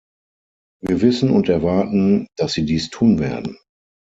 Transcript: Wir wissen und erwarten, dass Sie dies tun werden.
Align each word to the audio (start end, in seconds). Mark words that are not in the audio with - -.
Wir 0.83 0.99
wissen 1.01 1.29
und 1.29 1.47
erwarten, 1.47 2.25
dass 2.35 2.53
Sie 2.53 2.65
dies 2.65 2.89
tun 2.89 3.19
werden. 3.19 3.59